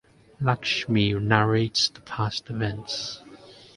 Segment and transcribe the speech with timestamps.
[0.41, 3.21] Lakshmi narrates the past events.